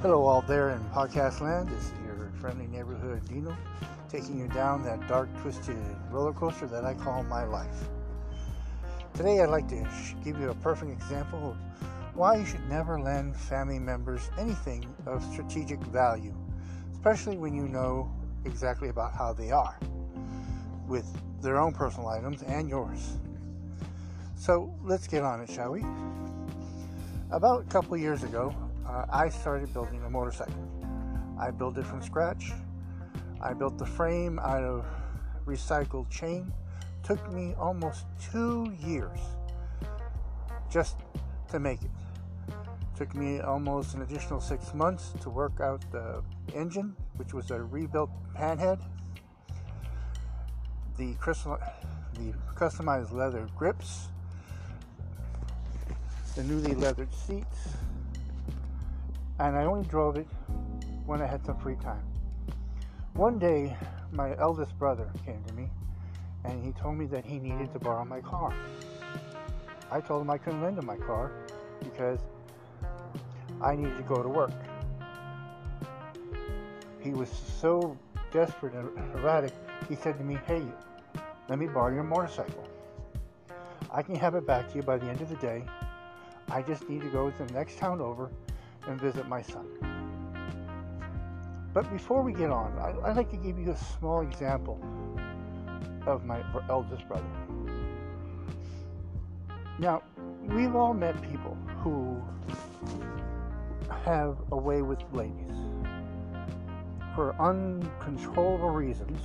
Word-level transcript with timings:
Hello, 0.00 0.26
all 0.26 0.42
there 0.42 0.70
in 0.70 0.78
podcast 0.90 1.40
land. 1.40 1.68
This 1.70 1.86
is 1.86 1.92
your 2.06 2.30
friendly 2.40 2.68
neighborhood 2.68 3.20
Dino, 3.28 3.56
taking 4.08 4.38
you 4.38 4.46
down 4.46 4.84
that 4.84 5.08
dark, 5.08 5.28
twisted 5.40 5.76
roller 6.12 6.32
coaster 6.32 6.68
that 6.68 6.84
I 6.84 6.94
call 6.94 7.24
my 7.24 7.42
life. 7.42 7.88
Today, 9.14 9.40
I'd 9.40 9.48
like 9.48 9.66
to 9.70 9.84
give 10.22 10.38
you 10.38 10.50
a 10.50 10.54
perfect 10.54 10.92
example 10.92 11.50
of 11.50 11.56
why 12.16 12.36
you 12.36 12.46
should 12.46 12.64
never 12.68 13.00
lend 13.00 13.34
family 13.34 13.80
members 13.80 14.30
anything 14.38 14.86
of 15.04 15.20
strategic 15.32 15.80
value, 15.86 16.32
especially 16.92 17.36
when 17.36 17.52
you 17.52 17.66
know 17.66 18.08
exactly 18.44 18.90
about 18.90 19.12
how 19.12 19.32
they 19.32 19.50
are 19.50 19.80
with 20.86 21.12
their 21.42 21.58
own 21.58 21.72
personal 21.72 22.06
items 22.06 22.44
and 22.44 22.68
yours. 22.68 23.16
So 24.36 24.72
let's 24.84 25.08
get 25.08 25.24
on 25.24 25.40
it, 25.40 25.50
shall 25.50 25.72
we? 25.72 25.84
About 27.32 27.62
a 27.62 27.66
couple 27.66 27.96
years 27.96 28.22
ago, 28.22 28.54
uh, 28.88 29.04
I 29.10 29.28
started 29.28 29.72
building 29.72 30.02
a 30.04 30.10
motorcycle. 30.10 30.54
I 31.38 31.50
built 31.50 31.76
it 31.78 31.86
from 31.86 32.02
scratch. 32.02 32.52
I 33.40 33.52
built 33.52 33.78
the 33.78 33.86
frame 33.86 34.38
out 34.38 34.64
of 34.64 34.86
recycled 35.46 36.10
chain. 36.10 36.52
Took 37.02 37.32
me 37.32 37.54
almost 37.58 38.06
two 38.32 38.74
years 38.80 39.18
just 40.70 40.96
to 41.50 41.60
make 41.60 41.82
it. 41.82 41.90
Took 42.96 43.14
me 43.14 43.40
almost 43.40 43.94
an 43.94 44.02
additional 44.02 44.40
six 44.40 44.74
months 44.74 45.14
to 45.20 45.30
work 45.30 45.60
out 45.60 45.84
the 45.92 46.22
engine, 46.54 46.96
which 47.16 47.32
was 47.32 47.50
a 47.50 47.62
rebuilt 47.62 48.10
panhead. 48.34 48.80
The, 50.96 51.14
crystal, 51.14 51.58
the 52.14 52.34
customized 52.56 53.12
leather 53.12 53.48
grips, 53.56 54.08
the 56.34 56.42
newly 56.42 56.74
leathered 56.74 57.14
seats, 57.14 57.76
and 59.38 59.56
I 59.56 59.64
only 59.64 59.86
drove 59.88 60.16
it 60.16 60.26
when 61.06 61.22
I 61.22 61.26
had 61.26 61.44
some 61.44 61.58
free 61.58 61.76
time. 61.76 62.02
One 63.14 63.38
day, 63.38 63.76
my 64.12 64.36
eldest 64.38 64.78
brother 64.78 65.10
came 65.24 65.42
to 65.44 65.52
me 65.54 65.68
and 66.44 66.64
he 66.64 66.72
told 66.72 66.96
me 66.96 67.06
that 67.06 67.24
he 67.24 67.38
needed 67.38 67.72
to 67.72 67.78
borrow 67.78 68.04
my 68.04 68.20
car. 68.20 68.54
I 69.90 70.00
told 70.00 70.22
him 70.22 70.30
I 70.30 70.38
couldn't 70.38 70.62
lend 70.62 70.78
him 70.78 70.86
my 70.86 70.96
car 70.96 71.32
because 71.82 72.20
I 73.60 73.74
needed 73.74 73.96
to 73.96 74.02
go 74.02 74.22
to 74.22 74.28
work. 74.28 74.52
He 77.00 77.10
was 77.10 77.30
so 77.30 77.96
desperate 78.30 78.74
and 78.74 78.90
erratic, 79.16 79.52
he 79.88 79.94
said 79.94 80.18
to 80.18 80.24
me, 80.24 80.38
Hey, 80.46 80.62
let 81.48 81.58
me 81.58 81.66
borrow 81.66 81.94
your 81.94 82.04
motorcycle. 82.04 82.68
I 83.90 84.02
can 84.02 84.14
have 84.16 84.34
it 84.34 84.46
back 84.46 84.68
to 84.70 84.76
you 84.76 84.82
by 84.82 84.98
the 84.98 85.06
end 85.06 85.20
of 85.20 85.28
the 85.28 85.36
day. 85.36 85.64
I 86.50 86.62
just 86.62 86.88
need 86.88 87.00
to 87.02 87.08
go 87.08 87.30
to 87.30 87.44
the 87.44 87.52
next 87.52 87.78
town 87.78 88.00
over 88.00 88.30
and 88.86 89.00
visit 89.00 89.28
my 89.28 89.42
son. 89.42 89.66
But 91.74 91.90
before 91.92 92.22
we 92.22 92.32
get 92.32 92.50
on, 92.50 92.76
I'd 93.04 93.16
like 93.16 93.30
to 93.30 93.36
give 93.36 93.58
you 93.58 93.72
a 93.72 93.76
small 93.76 94.22
example 94.22 94.80
of 96.06 96.24
my 96.24 96.42
eldest 96.68 97.06
brother. 97.06 97.24
Now, 99.78 100.02
we've 100.44 100.74
all 100.74 100.94
met 100.94 101.20
people 101.22 101.56
who 101.82 102.20
have 104.04 104.36
a 104.50 104.56
way 104.56 104.82
with 104.82 105.00
ladies 105.12 105.54
for 107.14 107.34
uncontrollable 107.40 108.70
reasons, 108.70 109.20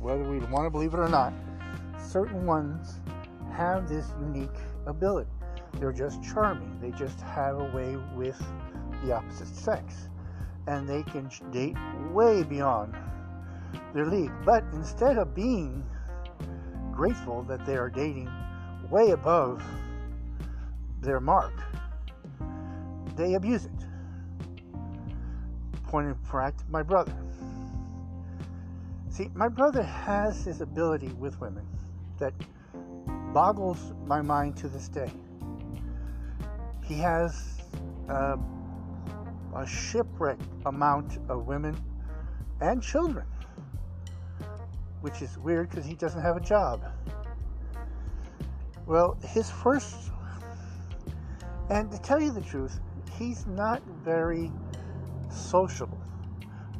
whether 0.00 0.22
we 0.22 0.38
want 0.38 0.66
to 0.66 0.70
believe 0.70 0.94
it 0.94 0.98
or 0.98 1.08
not. 1.08 1.32
Certain 1.98 2.46
ones 2.46 3.00
have 3.52 3.88
this 3.88 4.06
unique 4.20 4.48
ability. 4.86 5.30
They're 5.74 5.92
just 5.92 6.22
charming. 6.22 6.78
They 6.80 6.90
just 6.90 7.20
have 7.20 7.60
a 7.60 7.64
way 7.64 7.96
with 8.16 8.40
the 9.04 9.12
opposite 9.14 9.54
sex. 9.54 10.08
And 10.66 10.88
they 10.88 11.02
can 11.02 11.30
date 11.50 11.76
way 12.12 12.42
beyond 12.42 12.94
their 13.94 14.06
league. 14.06 14.32
But 14.44 14.64
instead 14.72 15.16
of 15.16 15.34
being 15.34 15.84
grateful 16.92 17.42
that 17.44 17.64
they 17.64 17.76
are 17.76 17.88
dating 17.90 18.30
way 18.90 19.10
above 19.10 19.62
their 21.00 21.20
mark, 21.20 21.54
they 23.16 23.34
abuse 23.34 23.64
it. 23.64 23.72
Point 25.84 26.08
in 26.08 26.14
fact, 26.30 26.62
my 26.68 26.82
brother. 26.82 27.14
See, 29.08 29.28
my 29.34 29.48
brother 29.48 29.82
has 29.82 30.44
this 30.44 30.60
ability 30.60 31.08
with 31.18 31.40
women 31.40 31.66
that 32.18 32.32
boggles 33.32 33.92
my 34.06 34.22
mind 34.22 34.56
to 34.58 34.68
this 34.68 34.88
day. 34.88 35.10
He 36.84 36.94
has 36.94 37.62
uh, 38.08 38.36
a 39.54 39.66
shipwreck 39.66 40.38
amount 40.66 41.18
of 41.28 41.46
women 41.46 41.76
and 42.60 42.82
children, 42.82 43.26
which 45.00 45.22
is 45.22 45.36
weird 45.38 45.70
because 45.70 45.84
he 45.84 45.94
doesn't 45.94 46.22
have 46.22 46.36
a 46.36 46.40
job. 46.40 46.84
Well, 48.86 49.16
his 49.22 49.50
first, 49.50 50.10
and 51.68 51.90
to 51.90 51.98
tell 51.98 52.20
you 52.20 52.32
the 52.32 52.40
truth, 52.40 52.80
he's 53.18 53.46
not 53.46 53.82
very 54.04 54.50
sociable, 55.30 56.00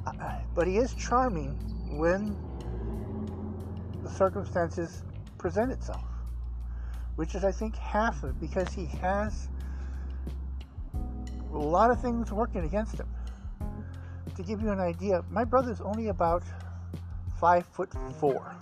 uh, 0.06 0.12
but 0.54 0.66
he 0.66 0.78
is 0.78 0.94
charming 0.94 1.56
when 1.98 2.36
the 4.02 4.10
circumstances 4.10 5.02
present 5.38 5.72
itself, 5.72 6.04
which 7.16 7.34
is, 7.34 7.44
I 7.44 7.52
think, 7.52 7.76
half 7.76 8.22
of 8.22 8.30
it 8.30 8.40
because 8.40 8.72
he 8.72 8.86
has 8.86 9.48
lot 11.62 11.90
of 11.90 12.00
things 12.00 12.32
working 12.32 12.64
against 12.64 12.98
him. 12.98 13.08
To 14.36 14.42
give 14.42 14.62
you 14.62 14.70
an 14.70 14.80
idea, 14.80 15.24
my 15.30 15.44
brother's 15.44 15.80
only 15.80 16.08
about 16.08 16.42
five 17.38 17.66
foot 17.66 17.90
four 18.18 18.54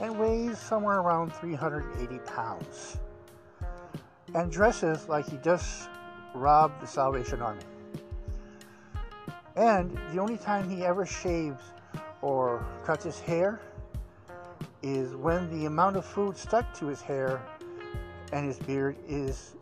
and 0.00 0.18
weighs 0.18 0.58
somewhere 0.58 0.98
around 1.00 1.32
380 1.32 2.18
pounds 2.26 2.98
and 4.34 4.50
dresses 4.50 5.08
like 5.08 5.28
he 5.28 5.36
just 5.38 5.88
robbed 6.34 6.80
the 6.80 6.86
Salvation 6.86 7.40
Army. 7.40 7.62
And 9.56 9.96
the 10.12 10.18
only 10.18 10.36
time 10.36 10.68
he 10.68 10.84
ever 10.84 11.06
shaves 11.06 11.62
or 12.22 12.66
cuts 12.84 13.04
his 13.04 13.20
hair 13.20 13.60
is 14.82 15.14
when 15.14 15.48
the 15.50 15.66
amount 15.66 15.96
of 15.96 16.04
food 16.04 16.36
stuck 16.36 16.74
to 16.74 16.86
his 16.86 17.00
hair 17.00 17.40
and 18.32 18.44
his 18.44 18.58
beard 18.58 18.96
is 19.06 19.54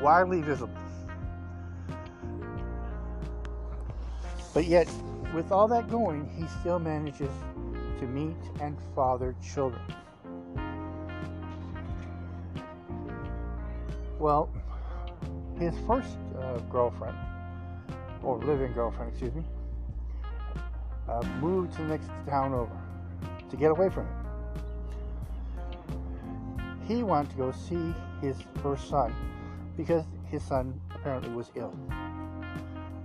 widely 0.00 0.42
visible. 0.42 0.81
But 4.54 4.66
yet, 4.66 4.88
with 5.34 5.50
all 5.50 5.66
that 5.68 5.90
going, 5.90 6.28
he 6.36 6.46
still 6.60 6.78
manages 6.78 7.30
to 8.00 8.06
meet 8.06 8.36
and 8.60 8.76
father 8.94 9.34
children. 9.42 9.80
Well, 14.18 14.50
his 15.58 15.74
first 15.86 16.18
uh, 16.38 16.58
girlfriend, 16.70 17.16
or 18.22 18.38
living 18.38 18.72
girlfriend, 18.72 19.10
excuse 19.10 19.34
me, 19.34 19.44
uh, 21.08 21.22
moved 21.40 21.72
to 21.76 21.82
the 21.82 21.88
next 21.88 22.10
town 22.28 22.52
over 22.52 22.76
to 23.50 23.56
get 23.56 23.70
away 23.70 23.88
from 23.88 24.06
him. 24.06 24.14
He 26.86 27.02
wanted 27.02 27.30
to 27.30 27.36
go 27.36 27.52
see 27.52 27.94
his 28.20 28.36
first 28.62 28.88
son 28.88 29.14
because 29.76 30.04
his 30.26 30.42
son 30.42 30.78
apparently 30.94 31.30
was 31.30 31.50
ill. 31.54 31.74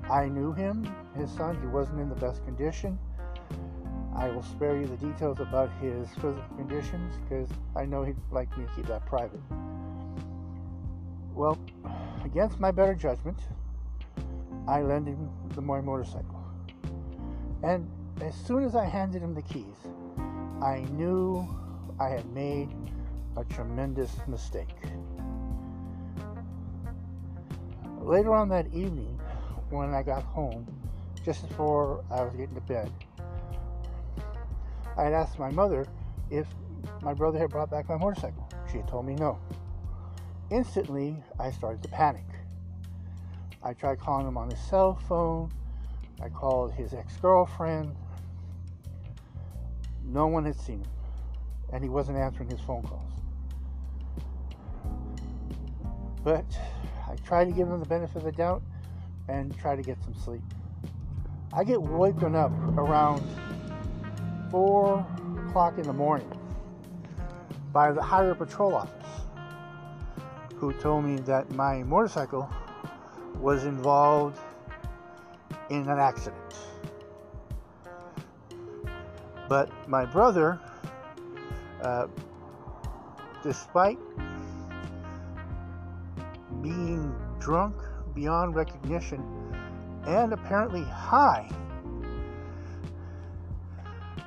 I 0.09 0.27
knew 0.27 0.53
him, 0.53 0.87
his 1.17 1.31
son. 1.31 1.59
He 1.61 1.67
wasn't 1.67 1.99
in 1.99 2.09
the 2.09 2.15
best 2.15 2.43
condition. 2.45 2.97
I 4.15 4.29
will 4.29 4.43
spare 4.43 4.75
you 4.75 4.87
the 4.87 4.97
details 4.97 5.39
about 5.39 5.69
his 5.79 6.09
physical 6.15 6.43
conditions 6.55 7.15
because 7.17 7.49
I 7.75 7.85
know 7.85 8.03
he'd 8.03 8.15
like 8.31 8.55
me 8.57 8.65
to 8.65 8.71
keep 8.75 8.87
that 8.87 9.05
private. 9.05 9.39
Well, 11.33 11.59
against 12.25 12.59
my 12.59 12.71
better 12.71 12.95
judgment, 12.95 13.37
I 14.67 14.81
lent 14.81 15.07
him 15.07 15.29
the 15.53 15.61
my 15.61 15.81
motorcycle. 15.81 16.43
And 17.63 17.89
as 18.21 18.33
soon 18.33 18.63
as 18.63 18.75
I 18.75 18.85
handed 18.85 19.21
him 19.21 19.33
the 19.33 19.43
keys, 19.43 19.77
I 20.61 20.79
knew 20.91 21.47
I 21.99 22.09
had 22.09 22.25
made 22.33 22.69
a 23.35 23.43
tremendous 23.45 24.11
mistake. 24.27 24.75
Later 28.01 28.33
on 28.33 28.49
that 28.49 28.67
evening, 28.73 29.19
when 29.69 29.93
I 29.93 30.01
got 30.01 30.23
home, 30.23 30.65
just 31.27 31.45
before 31.45 32.05
I 32.09 32.23
was 32.23 32.33
getting 32.37 32.55
to 32.55 32.61
bed, 32.61 32.89
I 34.95 35.03
had 35.03 35.11
asked 35.11 35.37
my 35.37 35.51
mother 35.51 35.85
if 36.29 36.47
my 37.01 37.13
brother 37.13 37.37
had 37.37 37.49
brought 37.49 37.69
back 37.69 37.89
my 37.89 37.97
motorcycle. 37.97 38.47
She 38.71 38.77
had 38.77 38.87
told 38.87 39.05
me 39.05 39.15
no. 39.15 39.37
Instantly, 40.51 41.21
I 41.37 41.51
started 41.51 41.83
to 41.83 41.89
panic. 41.89 42.23
I 43.61 43.73
tried 43.73 43.99
calling 43.99 44.25
him 44.25 44.37
on 44.37 44.49
his 44.49 44.59
cell 44.69 44.95
phone. 45.09 45.51
I 46.21 46.29
called 46.29 46.71
his 46.71 46.93
ex 46.93 47.17
girlfriend. 47.17 47.93
No 50.05 50.27
one 50.27 50.45
had 50.45 50.57
seen 50.57 50.79
him, 50.79 50.91
and 51.73 51.83
he 51.83 51.89
wasn't 51.89 52.19
answering 52.19 52.49
his 52.49 52.61
phone 52.61 52.83
calls. 52.83 53.11
But 56.23 56.45
I 57.05 57.17
tried 57.17 57.45
to 57.45 57.51
give 57.51 57.67
him 57.67 57.81
the 57.81 57.85
benefit 57.85 58.15
of 58.15 58.23
the 58.23 58.31
doubt 58.31 58.63
and 59.27 59.53
try 59.57 59.75
to 59.75 59.81
get 59.81 60.01
some 60.05 60.13
sleep. 60.13 60.41
I 61.53 61.63
get 61.63 61.81
woken 61.81 62.35
up 62.35 62.51
around 62.77 63.23
4 64.51 65.07
o'clock 65.47 65.77
in 65.77 65.83
the 65.83 65.93
morning 65.93 66.31
by 67.71 67.91
the 67.91 68.01
highway 68.01 68.35
patrol 68.35 68.75
office 68.75 69.07
who 70.55 70.73
told 70.73 71.05
me 71.05 71.17
that 71.21 71.49
my 71.51 71.83
motorcycle 71.83 72.49
was 73.39 73.63
involved 73.63 74.39
in 75.69 75.87
an 75.87 75.99
accident. 75.99 76.41
But 79.47 79.69
my 79.87 80.05
brother, 80.05 80.59
uh, 81.81 82.07
despite 83.43 83.99
being 86.61 87.15
drunk 87.39 87.75
beyond 88.13 88.55
recognition 88.55 89.46
and 90.07 90.31
apparently 90.31 90.83
high, 90.83 91.49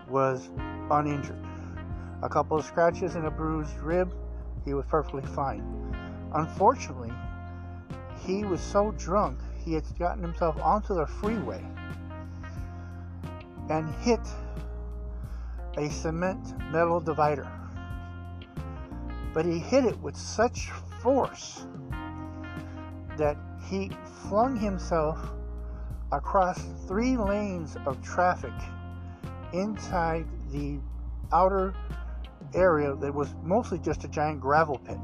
was 0.09 0.50
uninjured. 0.91 1.43
A 2.23 2.29
couple 2.29 2.59
of 2.59 2.65
scratches 2.65 3.15
and 3.15 3.27
a 3.27 3.31
bruised 3.31 3.79
rib, 3.79 4.15
he 4.65 4.75
was 4.75 4.85
perfectly 4.87 5.23
fine. 5.23 5.65
Unfortunately, 6.35 7.12
he 8.25 8.44
was 8.44 8.61
so 8.61 8.93
drunk 8.93 9.38
he 9.65 9.73
had 9.73 9.85
gotten 9.99 10.23
himself 10.23 10.61
onto 10.61 10.94
the 10.94 11.06
freeway 11.06 11.65
and 13.71 13.93
hit 13.97 14.21
a 15.79 15.88
cement 15.88 16.59
metal 16.71 17.00
divider. 17.00 17.50
But 19.32 19.47
he 19.47 19.59
hit 19.59 19.85
it 19.85 19.99
with 20.00 20.17
such 20.17 20.71
force 21.03 21.67
that 23.17 23.37
he 23.69 23.91
flung 24.29 24.56
himself 24.56 25.19
across 26.12 26.60
three 26.86 27.16
lanes 27.16 27.76
of 27.86 28.02
traffic 28.02 28.52
inside 29.52 30.26
the 30.50 30.78
outer 31.32 31.74
area 32.54 32.94
that 32.96 33.14
was 33.14 33.34
mostly 33.42 33.78
just 33.78 34.04
a 34.04 34.08
giant 34.08 34.40
gravel 34.40 34.78
pit. 34.78 34.98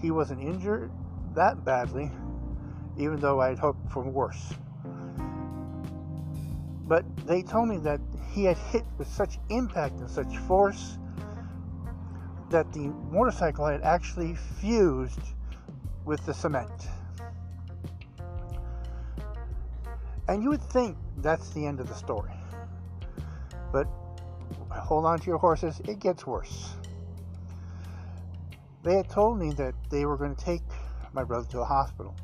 He 0.00 0.10
wasn't 0.10 0.42
injured 0.42 0.90
that 1.34 1.64
badly, 1.64 2.10
even 2.98 3.18
though 3.20 3.40
I'd 3.40 3.58
hoped 3.58 3.90
for 3.90 4.02
worse. 4.02 4.54
But 6.86 7.04
they 7.26 7.42
told 7.42 7.68
me 7.68 7.78
that 7.78 8.00
he 8.32 8.44
had 8.44 8.58
hit 8.58 8.84
with 8.98 9.08
such 9.08 9.38
impact 9.48 10.00
and 10.00 10.10
such 10.10 10.36
force 10.38 10.98
that 12.50 12.70
the 12.72 12.88
motorcycle 13.10 13.66
had 13.66 13.80
actually 13.82 14.34
fused 14.34 15.20
with 16.04 16.24
the 16.26 16.34
cement. 16.34 16.88
And 20.28 20.42
you 20.42 20.50
would 20.50 20.62
think 20.62 20.96
that's 21.18 21.50
the 21.50 21.66
end 21.66 21.80
of 21.80 21.88
the 21.88 21.94
story. 21.94 22.32
But 23.72 23.86
hold 24.70 25.04
on 25.04 25.18
to 25.20 25.26
your 25.26 25.38
horses, 25.38 25.80
it 25.86 25.98
gets 25.98 26.26
worse. 26.26 26.74
They 28.82 28.96
had 28.96 29.08
told 29.08 29.38
me 29.38 29.52
that 29.52 29.74
they 29.90 30.04
were 30.04 30.16
going 30.16 30.34
to 30.34 30.44
take 30.44 30.62
my 31.12 31.24
brother 31.24 31.46
to 31.50 31.60
a 31.60 31.64
hospital 31.64 32.14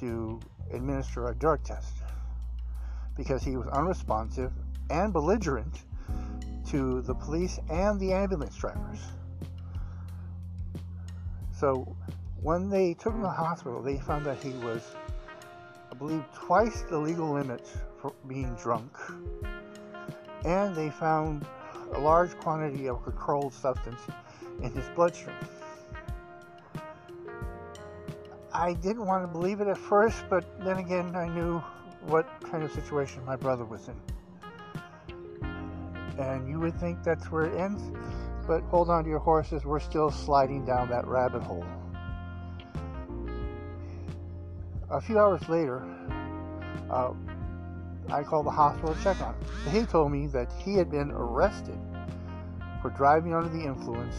to 0.00 0.40
administer 0.72 1.28
a 1.28 1.34
drug 1.34 1.62
test 1.64 1.94
because 3.16 3.42
he 3.42 3.56
was 3.56 3.66
unresponsive 3.68 4.52
and 4.90 5.12
belligerent 5.12 5.82
to 6.68 7.02
the 7.02 7.14
police 7.14 7.58
and 7.70 7.98
the 7.98 8.12
ambulance 8.12 8.54
drivers. 8.56 9.00
So 11.52 11.96
when 12.40 12.68
they 12.68 12.94
took 12.94 13.14
him 13.14 13.20
to 13.20 13.26
the 13.26 13.32
hospital, 13.32 13.82
they 13.82 13.98
found 13.98 14.24
that 14.26 14.42
he 14.42 14.50
was, 14.50 14.82
believe, 15.98 16.24
twice 16.34 16.82
the 16.82 16.98
legal 16.98 17.32
limit 17.32 17.66
for 18.00 18.12
being 18.26 18.54
drunk. 18.54 18.96
And 20.44 20.74
they 20.74 20.90
found 20.90 21.44
a 21.92 21.98
large 21.98 22.36
quantity 22.38 22.88
of 22.88 23.02
controlled 23.02 23.52
substance 23.52 24.00
in 24.62 24.72
his 24.72 24.88
bloodstream. 24.94 25.36
I 28.52 28.74
didn't 28.74 29.06
want 29.06 29.22
to 29.24 29.28
believe 29.28 29.60
it 29.60 29.68
at 29.68 29.78
first, 29.78 30.24
but 30.28 30.44
then 30.64 30.78
again, 30.78 31.14
I 31.14 31.28
knew 31.28 31.62
what 32.06 32.26
kind 32.50 32.62
of 32.62 32.72
situation 32.72 33.24
my 33.24 33.36
brother 33.36 33.64
was 33.64 33.88
in. 33.88 33.94
And 36.18 36.48
you 36.48 36.58
would 36.58 36.74
think 36.80 37.04
that's 37.04 37.30
where 37.30 37.44
it 37.44 37.56
ends, 37.58 37.82
but 38.46 38.62
hold 38.64 38.90
on 38.90 39.04
to 39.04 39.10
your 39.10 39.20
horses, 39.20 39.64
we're 39.64 39.78
still 39.78 40.10
sliding 40.10 40.64
down 40.64 40.88
that 40.88 41.06
rabbit 41.06 41.42
hole. 41.42 41.64
A 44.90 45.00
few 45.02 45.18
hours 45.18 45.46
later, 45.50 45.86
uh, 46.90 47.12
I 48.10 48.22
called 48.22 48.46
the 48.46 48.50
hospital 48.50 48.94
to 48.94 49.02
check 49.02 49.20
on 49.20 49.34
him. 49.34 49.80
He 49.80 49.84
told 49.84 50.10
me 50.10 50.28
that 50.28 50.50
he 50.52 50.76
had 50.76 50.90
been 50.90 51.10
arrested 51.10 51.78
for 52.80 52.88
driving 52.90 53.34
under 53.34 53.50
the 53.50 53.62
influence, 53.62 54.16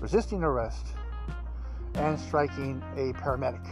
resisting 0.00 0.42
arrest, 0.42 0.86
and 1.96 2.18
striking 2.18 2.82
a 2.96 3.12
paramedic. 3.20 3.66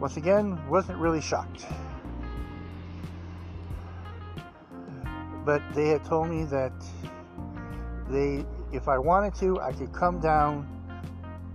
Once 0.00 0.16
again, 0.16 0.58
wasn't 0.68 0.98
really 0.98 1.20
shocked. 1.20 1.66
But 5.44 5.62
they 5.72 5.88
had 5.88 6.04
told 6.04 6.28
me 6.28 6.44
that 6.46 6.72
they, 8.08 8.44
if 8.72 8.88
I 8.88 8.98
wanted 8.98 9.36
to, 9.36 9.60
I 9.60 9.72
could 9.72 9.92
come 9.92 10.18
down 10.18 10.66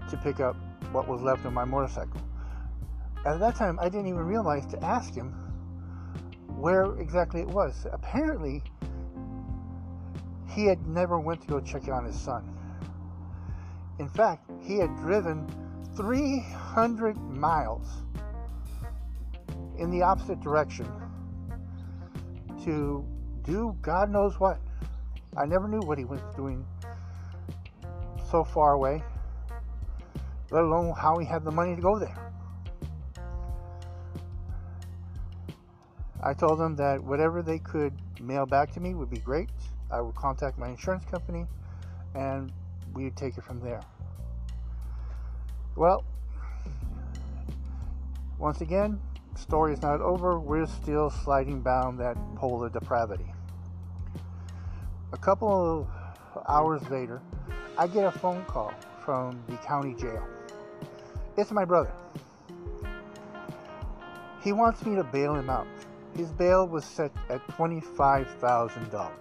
to 0.10 0.16
pick 0.16 0.40
up 0.40 0.56
what 0.96 1.10
was 1.10 1.22
left 1.22 1.46
of 1.46 1.52
my 1.52 1.66
motorcycle. 1.66 2.22
At 3.26 3.40
that 3.40 3.56
time, 3.56 3.78
I 3.82 3.90
didn't 3.90 4.08
even 4.08 4.26
realize 4.26 4.66
to 4.68 4.82
ask 4.82 5.14
him 5.14 5.34
where 6.56 6.86
exactly 7.00 7.42
it 7.42 7.48
was. 7.48 7.86
Apparently, 7.92 8.64
he 10.48 10.66
had 10.66 10.88
never 10.88 11.20
went 11.20 11.42
to 11.42 11.48
go 11.48 11.60
check 11.60 11.90
on 11.90 12.06
his 12.06 12.18
son. 12.18 12.50
In 14.00 14.08
fact, 14.08 14.50
he 14.62 14.78
had 14.78 14.96
driven 14.96 15.46
300 15.98 17.18
miles 17.18 17.88
in 19.78 19.92
the 19.92 20.02
opposite 20.02 20.40
direction 20.40 20.90
to 22.64 23.06
do 23.44 23.76
God 23.82 24.10
knows 24.10 24.40
what. 24.40 24.60
I 25.36 25.46
never 25.46 25.68
knew 25.68 25.82
what 25.82 25.98
he 25.98 26.06
was 26.06 26.22
doing 26.38 26.66
so 28.32 28.46
far 28.46 28.74
away, 28.74 29.04
let 30.56 30.64
alone 30.64 30.94
how 30.98 31.18
he 31.18 31.26
had 31.26 31.44
the 31.44 31.52
money 31.52 31.76
to 31.76 31.82
go 31.82 32.00
there. 32.00 32.32
I 36.24 36.34
told 36.34 36.60
them 36.60 36.78
that 36.78 37.04
whatever 37.04 37.42
they 37.42 37.60
could 37.60 37.92
mail 38.22 38.46
back 38.46 38.72
to 38.76 38.80
me 38.80 38.94
would 38.94 39.10
be 39.10 39.18
great. 39.18 39.50
I 39.92 40.00
would 40.00 40.16
contact 40.16 40.58
my 40.58 40.70
insurance 40.70 41.04
company 41.12 41.46
and 42.16 42.54
we 42.94 43.04
would 43.04 43.18
take 43.18 43.38
it 43.38 43.44
from 43.44 43.60
there. 43.60 43.82
Well, 45.76 46.06
once 48.40 48.62
again, 48.62 49.02
story 49.36 49.74
is 49.74 49.82
not 49.82 50.00
over. 50.00 50.40
We're 50.40 50.68
still 50.68 51.10
sliding 51.10 51.64
down 51.64 51.98
that 51.98 52.16
pole 52.38 52.64
of 52.64 52.72
depravity. 52.72 53.30
A 55.12 55.18
couple 55.18 55.90
of 56.34 56.44
hours 56.48 56.82
later, 56.90 57.22
I 57.78 57.88
get 57.88 58.06
a 58.06 58.12
phone 58.20 58.46
call 58.46 58.74
from 59.04 59.44
the 59.50 59.58
county 59.58 59.94
jail. 59.96 60.26
It's 61.38 61.52
my 61.52 61.66
brother. 61.66 61.92
He 64.42 64.54
wants 64.54 64.86
me 64.86 64.96
to 64.96 65.04
bail 65.04 65.36
him 65.36 65.50
out. 65.50 65.68
His 66.16 66.32
bail 66.32 66.66
was 66.66 66.86
set 66.86 67.12
at 67.30 67.46
$25,000. 67.48 69.12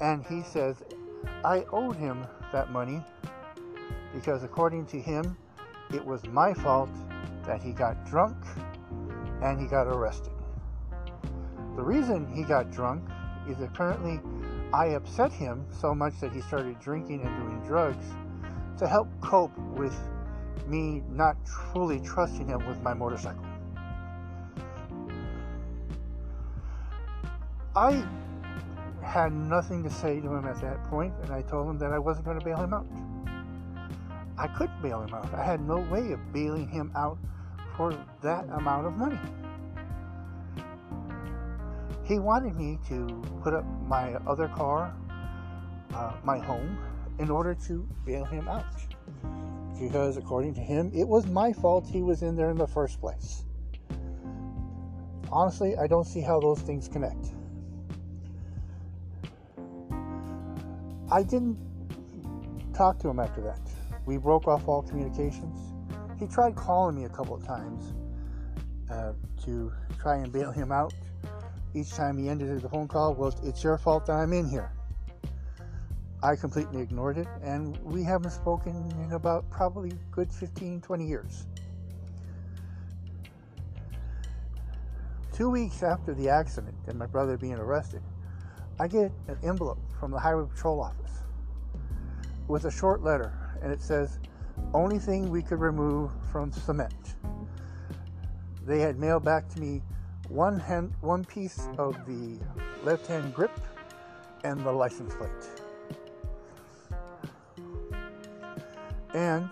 And 0.00 0.24
he 0.26 0.42
says, 0.42 0.84
I 1.44 1.64
owed 1.72 1.96
him 1.96 2.24
that 2.52 2.70
money 2.70 3.02
because, 4.14 4.44
according 4.44 4.86
to 4.86 5.00
him, 5.00 5.36
it 5.92 6.04
was 6.04 6.24
my 6.26 6.54
fault 6.54 6.90
that 7.44 7.60
he 7.60 7.72
got 7.72 8.06
drunk 8.06 8.36
and 9.42 9.60
he 9.60 9.66
got 9.66 9.88
arrested. 9.88 10.32
The 11.74 11.82
reason 11.82 12.32
he 12.32 12.44
got 12.44 12.70
drunk 12.70 13.02
is 13.48 13.60
apparently 13.60 14.20
I 14.72 14.88
upset 14.90 15.32
him 15.32 15.66
so 15.72 15.94
much 15.96 16.20
that 16.20 16.32
he 16.32 16.40
started 16.42 16.78
drinking 16.78 17.22
and 17.22 17.36
doing 17.40 17.60
drugs 17.66 18.06
to 18.80 18.88
help 18.88 19.08
cope 19.20 19.56
with 19.76 19.94
me 20.66 21.02
not 21.10 21.36
truly 21.44 22.00
trusting 22.00 22.48
him 22.48 22.66
with 22.66 22.80
my 22.82 22.94
motorcycle. 22.94 23.44
I 27.76 28.02
had 29.02 29.34
nothing 29.34 29.82
to 29.84 29.90
say 29.90 30.20
to 30.20 30.34
him 30.34 30.46
at 30.46 30.62
that 30.62 30.82
point, 30.84 31.12
and 31.22 31.30
I 31.30 31.42
told 31.42 31.68
him 31.68 31.78
that 31.78 31.92
I 31.92 31.98
wasn't 31.98 32.24
going 32.24 32.38
to 32.38 32.44
bail 32.44 32.56
him 32.56 32.72
out. 32.72 32.86
I 34.38 34.46
couldn't 34.48 34.80
bail 34.80 35.02
him 35.02 35.12
out. 35.12 35.32
I 35.34 35.44
had 35.44 35.60
no 35.60 35.80
way 35.90 36.12
of 36.12 36.32
bailing 36.32 36.66
him 36.66 36.90
out 36.96 37.18
for 37.76 37.94
that 38.22 38.46
amount 38.48 38.86
of 38.86 38.96
money. 38.96 39.18
He 42.04 42.18
wanted 42.18 42.56
me 42.56 42.78
to 42.88 43.22
put 43.42 43.52
up 43.52 43.66
my 43.86 44.14
other 44.26 44.48
car, 44.48 44.94
uh, 45.94 46.14
my 46.24 46.38
home, 46.38 46.78
in 47.20 47.30
order 47.30 47.54
to 47.54 47.86
bail 48.06 48.24
him 48.24 48.48
out. 48.48 48.64
Because 49.78 50.16
according 50.16 50.54
to 50.54 50.60
him, 50.60 50.90
it 50.94 51.06
was 51.06 51.26
my 51.26 51.52
fault 51.52 51.86
he 51.86 52.02
was 52.02 52.22
in 52.22 52.34
there 52.34 52.50
in 52.50 52.56
the 52.56 52.66
first 52.66 52.98
place. 52.98 53.44
Honestly, 55.30 55.76
I 55.76 55.86
don't 55.86 56.06
see 56.06 56.22
how 56.22 56.40
those 56.40 56.60
things 56.60 56.88
connect. 56.88 57.28
I 61.12 61.22
didn't 61.22 61.58
talk 62.74 62.98
to 63.00 63.08
him 63.08 63.20
after 63.20 63.42
that. 63.42 63.60
We 64.06 64.16
broke 64.16 64.48
off 64.48 64.66
all 64.66 64.82
communications. 64.82 65.58
He 66.18 66.26
tried 66.26 66.56
calling 66.56 66.96
me 66.96 67.04
a 67.04 67.08
couple 67.08 67.34
of 67.34 67.46
times 67.46 67.92
uh, 68.90 69.12
to 69.44 69.72
try 69.98 70.16
and 70.16 70.32
bail 70.32 70.50
him 70.50 70.72
out. 70.72 70.94
Each 71.74 71.90
time 71.90 72.16
he 72.16 72.28
ended 72.28 72.60
the 72.62 72.68
phone 72.68 72.88
call, 72.88 73.14
was, 73.14 73.36
it's 73.44 73.62
your 73.62 73.76
fault 73.76 74.06
that 74.06 74.14
I'm 74.14 74.32
in 74.32 74.48
here. 74.48 74.72
I 76.22 76.36
completely 76.36 76.82
ignored 76.82 77.16
it, 77.16 77.28
and 77.42 77.78
we 77.82 78.02
haven't 78.02 78.32
spoken 78.32 78.92
in 79.02 79.12
about 79.12 79.48
probably 79.50 79.92
good 80.10 80.30
15, 80.30 80.82
20 80.82 81.06
years. 81.06 81.46
Two 85.32 85.48
weeks 85.48 85.82
after 85.82 86.12
the 86.12 86.28
accident 86.28 86.74
and 86.86 86.98
my 86.98 87.06
brother 87.06 87.38
being 87.38 87.54
arrested, 87.54 88.02
I 88.78 88.86
get 88.86 89.10
an 89.28 89.38
envelope 89.42 89.80
from 89.98 90.10
the 90.10 90.18
Highway 90.18 90.44
Patrol 90.46 90.82
office 90.82 91.20
with 92.48 92.66
a 92.66 92.70
short 92.70 93.02
letter, 93.02 93.32
and 93.62 93.72
it 93.72 93.80
says, 93.80 94.18
Only 94.74 94.98
thing 94.98 95.30
we 95.30 95.40
could 95.40 95.60
remove 95.60 96.10
from 96.30 96.52
cement. 96.52 97.14
They 98.66 98.80
had 98.80 98.98
mailed 98.98 99.24
back 99.24 99.48
to 99.50 99.60
me 99.60 99.80
one 100.28 100.58
hand, 100.58 100.92
one 101.00 101.24
piece 101.24 101.66
of 101.78 101.96
the 102.06 102.38
left-hand 102.84 103.32
grip 103.32 103.58
and 104.44 104.60
the 104.60 104.72
license 104.72 105.14
plate. 105.14 105.59
And 109.14 109.48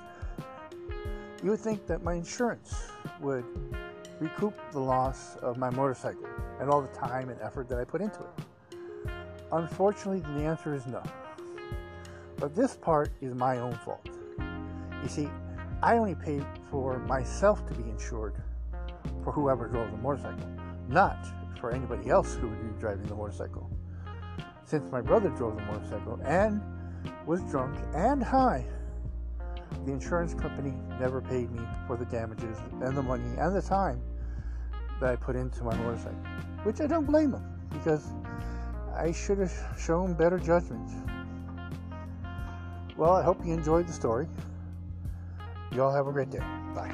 you 1.43 1.51
would 1.51 1.61
think 1.61 1.87
that 1.87 2.03
my 2.03 2.15
insurance 2.15 2.89
would 3.21 3.45
recoup 4.21 4.55
the 4.73 4.81
loss 4.81 5.37
of 5.37 5.57
my 5.59 5.71
motorcycle 5.71 6.27
and 6.61 6.69
all 6.69 6.83
the 6.83 6.89
time 6.89 7.29
and 7.29 7.41
effort 7.41 7.69
that 7.69 7.79
I 7.79 7.85
put 7.85 8.01
into 8.01 8.21
it. 8.21 8.77
Unfortunately, 9.53 10.21
the 10.21 10.45
answer 10.45 10.75
is 10.75 10.87
no. 10.87 11.03
But 12.37 12.55
this 12.55 12.77
part 12.77 13.11
is 13.21 13.35
my 13.35 13.59
own 13.59 13.75
fault. 13.85 14.09
You 15.03 15.09
see, 15.09 15.29
I 15.83 15.97
only 15.97 16.15
paid 16.15 16.45
for 16.71 16.99
myself 17.01 17.67
to 17.69 17.75
be 17.75 17.89
insured 17.89 18.35
for 19.23 19.33
whoever 19.33 19.69
drove 19.69 19.91
the 19.91 19.97
motorcycle, 19.97 20.49
not 20.89 21.17
for 21.61 21.71
anybody 21.71 22.11
else 22.11 22.35
who 22.35 22.49
would 22.49 22.75
be 22.75 22.81
driving 22.81 23.07
the 23.07 23.15
motorcycle. 23.15 23.71
Since 24.65 24.91
my 24.91 25.01
brother 25.01 25.31
drove 25.31 25.57
the 25.57 25.63
motorcycle 25.63 26.21
and 26.25 26.61
was 27.27 27.41
drunk 27.43 27.79
and 27.95 28.23
high, 28.23 28.65
the 29.85 29.93
insurance 29.93 30.35
company 30.35 30.75
never 31.01 31.21
paid 31.21 31.51
me 31.51 31.63
for 31.87 31.97
the 31.97 32.05
damages 32.07 32.57
and 32.83 32.97
the 32.97 33.03
money 33.03 33.37
and 33.39 33.55
the 33.55 33.63
time 33.63 34.01
that 35.01 35.11
I 35.11 35.17
put 35.17 35.37
into 35.37 35.65
my 35.65 35.75
motorcycle, 35.77 36.19
which 36.65 36.81
I 36.81 36.87
don't 36.87 37.07
blame 37.07 37.31
them 37.31 37.61
because 37.71 38.07
I 38.95 39.13
should 39.13 39.39
have 39.39 39.53
shown 39.79 40.15
better 40.15 40.39
judgment. 40.39 40.91
Well, 42.97 43.13
I 43.13 43.23
hope 43.23 43.45
you 43.47 43.53
enjoyed 43.53 43.87
the 43.87 43.93
story. 43.93 44.29
You 45.73 45.85
all 45.85 45.93
have 45.93 46.09
a 46.09 46.13
great 46.13 46.31
day. 46.31 46.43
Bye. 46.75 46.93